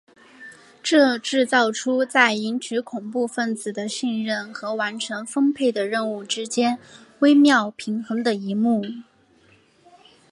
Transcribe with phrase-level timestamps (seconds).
[0.81, 6.79] 这制造出在赢取恐怖份子的信任和完成分配的任务之间
[7.19, 8.83] 微妙平衡的一幕。